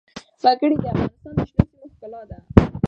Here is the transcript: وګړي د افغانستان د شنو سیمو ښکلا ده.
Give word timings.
وګړي 0.43 0.75
د 0.83 0.85
افغانستان 0.91 1.33
د 1.37 1.39
شنو 1.49 1.65
سیمو 1.69 1.87
ښکلا 1.93 2.21
ده. 2.29 2.37